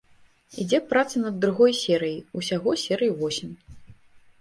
[0.63, 3.51] Ідзе праца над другой серыяй, усяго серый восем.